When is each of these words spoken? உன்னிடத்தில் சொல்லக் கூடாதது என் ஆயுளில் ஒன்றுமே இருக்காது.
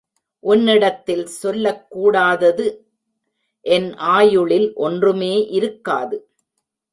உன்னிடத்தில் 0.39 1.25
சொல்லக் 1.25 1.89
கூடாதது 1.89 2.85
என் 3.65 3.93
ஆயுளில் 3.93 4.73
ஒன்றுமே 4.73 5.47
இருக்காது. 5.47 6.29